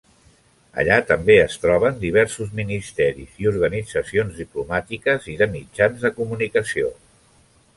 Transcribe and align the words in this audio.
Allà 0.83 0.95
també 1.09 1.33
es 1.41 1.57
troben 1.65 1.99
diversos 2.05 2.49
ministeris 2.61 3.35
i 3.43 3.49
organitzacions 3.51 4.41
diplomàtiques 4.43 5.29
i 5.35 5.37
de 5.43 5.49
mitjans 5.53 6.07
de 6.07 6.13
comunicació. 6.17 6.91